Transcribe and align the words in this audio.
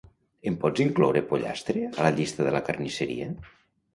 Em 0.51 0.55
pots 0.63 0.81
incloure 0.85 1.21
pollastre 1.33 1.83
a 1.89 2.07
la 2.07 2.11
llista 2.19 2.47
de 2.47 2.53
la 2.57 2.61
carnisseria? 2.71 3.29